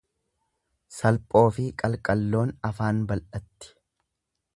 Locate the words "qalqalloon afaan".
1.81-3.03